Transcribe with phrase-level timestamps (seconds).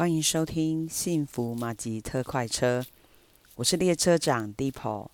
[0.00, 2.82] 欢迎收听幸福马吉特快车，
[3.56, 5.08] 我是列车长 Deepo。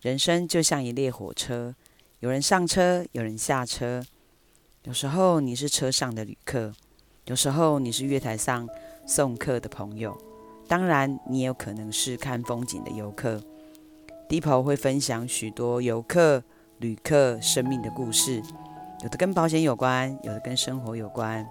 [0.00, 1.72] 人生就像一列火车，
[2.18, 4.02] 有人上车，有人下车。
[4.82, 6.72] 有时候你是车上的旅客，
[7.26, 8.68] 有时候你是月台上
[9.06, 10.18] 送客的朋友，
[10.66, 13.40] 当然你也有可能是看风景的游客。
[14.28, 16.42] Deepo 会分享许多游客、
[16.78, 18.42] 旅客生命的故事，
[19.04, 21.46] 有的跟保险有关，有的跟生活有关。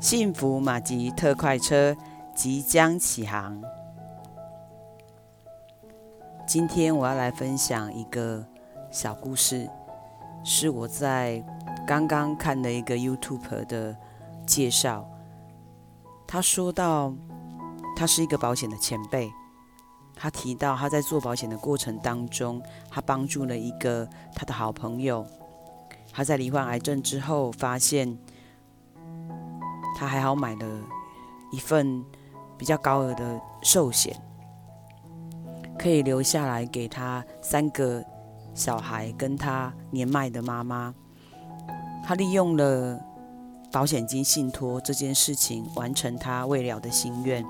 [0.00, 1.96] 幸福马吉特快车。
[2.42, 3.62] 即将起航。
[6.46, 8.42] 今天我要来分享一个
[8.90, 9.68] 小故事，
[10.42, 11.44] 是我在
[11.86, 13.94] 刚刚看的一个 YouTube 的
[14.46, 15.06] 介绍。
[16.26, 17.12] 他说到，
[17.94, 19.30] 他是一个保险的前辈，
[20.16, 25.26] 他提到他在做保险的过程当中，他帮助了一个他的好朋友，
[26.10, 28.16] 他在罹患癌症之后，发现
[29.94, 30.80] 他还好买了
[31.52, 32.02] 一份。
[32.60, 34.14] 比较高额的寿险，
[35.78, 38.04] 可以留下来给他三个
[38.52, 40.94] 小孩跟他年迈的妈妈。
[42.04, 43.00] 他利用了
[43.72, 47.42] 保险金信托这件事情，完成他未了的心愿，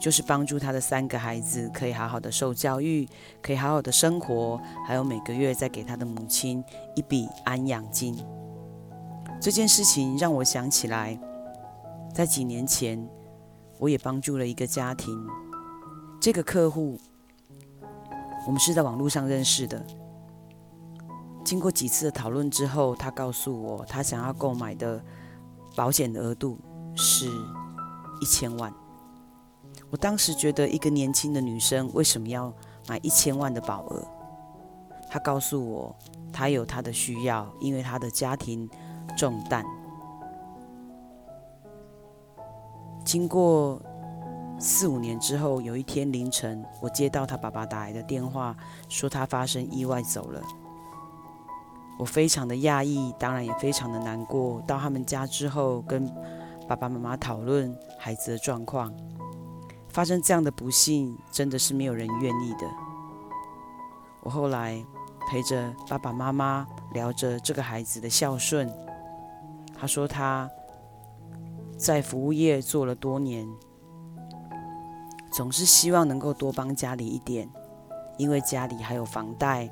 [0.00, 3.08] 就是帮助他的三个孩子可以好好的受教育，
[3.40, 6.64] 可以好好的生活，还有每个月再给他的母亲
[6.96, 8.18] 一笔安养金。
[9.40, 11.16] 这件事情让我想起来，
[12.12, 13.08] 在几年前。
[13.78, 15.26] 我也帮助了一个家庭，
[16.20, 16.98] 这个客户
[18.46, 19.84] 我们是在网络上认识的。
[21.44, 25.00] 经过几次的讨论之后，他告诉我，他想要购买的
[25.74, 26.58] 保险额度
[26.96, 27.30] 是
[28.20, 28.72] 一千万。
[29.90, 32.52] 我当时觉得，一个年轻的女生为什么要
[32.88, 34.04] 买一千万的保额？
[35.08, 35.96] 他告诉我，
[36.32, 38.68] 他有他的需要，因为他的家庭
[39.16, 39.64] 重担。
[43.06, 43.80] 经过
[44.58, 48.54] 四五年之后，有一天凌晨，我接到他爸爸打来的电话，
[48.88, 50.42] 说他发生意外走了。
[52.00, 54.60] 我非常的讶异，当然也非常的难过。
[54.62, 56.12] 到他们家之后，跟
[56.66, 58.92] 爸爸妈妈讨论孩子的状况，
[59.88, 62.66] 发生这样的不幸，真的是没有人愿意的。
[64.24, 64.84] 我后来
[65.30, 68.68] 陪着爸爸妈妈聊着这个孩子的孝顺，
[69.78, 70.50] 他说他。
[71.86, 73.46] 在服务业做了多年，
[75.32, 77.48] 总是希望能够多帮家里一点，
[78.18, 79.70] 因为家里还有房贷。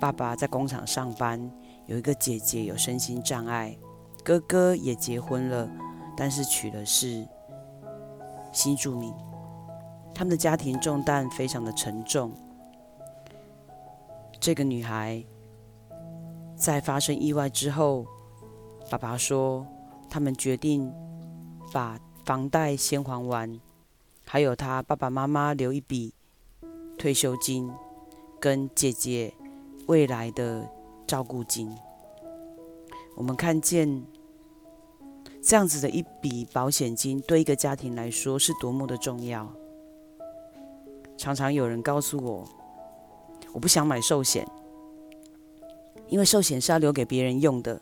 [0.00, 1.38] 爸爸在工厂上班，
[1.84, 3.76] 有一个姐姐有身心障碍，
[4.24, 5.68] 哥哥也结婚了，
[6.16, 7.28] 但是娶的是
[8.50, 9.12] 新住民。
[10.14, 12.32] 他们的家庭重担非常的沉重。
[14.40, 15.22] 这个女孩
[16.56, 18.06] 在发生意外之后，
[18.90, 19.66] 爸爸说。
[20.12, 20.92] 他们决定
[21.72, 23.60] 把房贷先还完，
[24.26, 26.12] 还有他爸爸妈妈留一笔
[26.98, 27.70] 退休金，
[28.38, 29.32] 跟姐姐
[29.86, 30.68] 未来的
[31.06, 31.74] 照顾金。
[33.16, 34.04] 我们看见
[35.42, 39.50] 这样子的一笔保险金，对一个家庭来说是多么的重要。
[41.16, 42.48] 常常有人告诉我，
[43.52, 44.46] 我不想买寿险，
[46.08, 47.80] 因为寿险是要留给别人用的。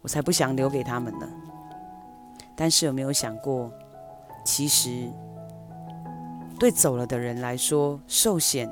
[0.00, 1.28] 我才不想留给他们呢。
[2.62, 3.68] 但是有没有想过，
[4.44, 5.10] 其实
[6.60, 8.70] 对走了的人来说，寿险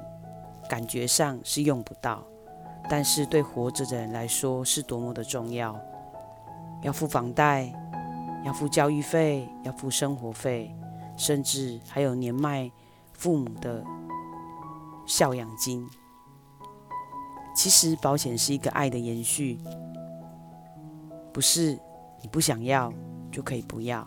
[0.69, 2.23] 感觉上是用不到，
[2.89, 5.77] 但是对活着的人来说是多么的重要。
[6.83, 7.69] 要付房贷，
[8.45, 10.73] 要付教育费，要付生活费，
[11.17, 12.71] 甚至还有年迈
[13.13, 13.83] 父母的
[15.05, 15.85] 孝养金。
[17.57, 19.59] 其实保险是一个爱的延续。
[21.33, 21.77] 不是
[22.23, 22.93] 你不想要
[23.31, 24.07] 就可以不要。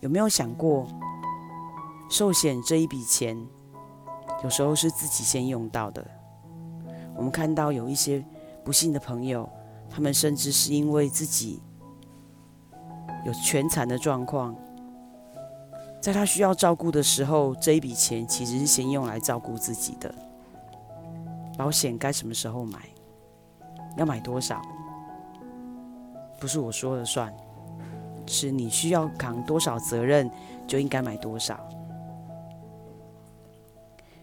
[0.00, 0.86] 有没有想过，
[2.10, 3.36] 寿险这一笔钱，
[4.42, 6.06] 有时候是自己先用到的。
[7.16, 8.24] 我们看到有一些
[8.64, 9.48] 不幸的朋友，
[9.88, 11.62] 他们甚至是因为自己
[13.24, 14.54] 有全残的状况，
[16.00, 20.14] 在他需要照顾的时候，这一笔钱其实是先用来照顾自己的。
[21.56, 22.78] 保险该什么时候买？
[23.96, 24.60] 要买多少？
[26.40, 27.32] 不是我说了算，
[28.26, 30.30] 是你需要扛多少责任，
[30.66, 31.58] 就应该买多少。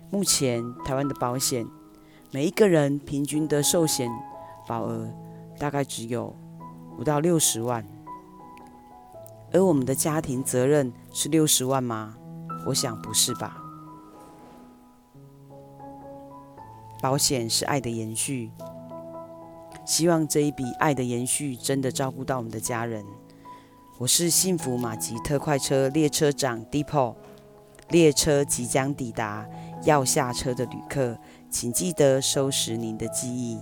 [0.10, 1.66] 目前台湾的保险，
[2.32, 4.10] 每一个人平均的寿险
[4.68, 5.08] 保额
[5.58, 6.36] 大概只有
[6.98, 7.86] 五到六十万，
[9.54, 12.18] 而我们的家庭责任是六十万吗？
[12.68, 13.58] 我想不是吧。
[17.02, 18.52] 保险是爱的延续。
[19.84, 23.04] 希望这一笔爱的延续真的照顾到我们的家人。
[24.02, 27.14] 我是幸福马吉特快车列车长 Depot，
[27.90, 29.48] 列车即将抵达，
[29.84, 31.16] 要下车的旅客，
[31.52, 33.60] 请记得收拾您的记忆。